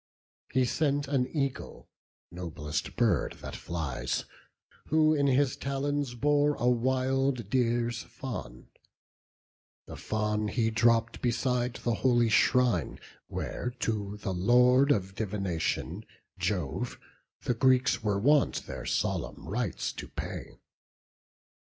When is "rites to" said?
19.47-20.07